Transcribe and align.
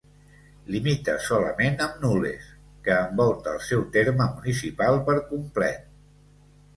Limita 0.75 1.13
solament 1.25 1.75
amb 1.87 1.99
Nules, 2.05 2.47
que 2.87 2.95
envolta 3.09 3.53
el 3.57 3.61
seu 3.65 3.83
terme 3.99 4.27
municipal 4.39 4.97
per 5.11 5.15
complet. 5.35 5.85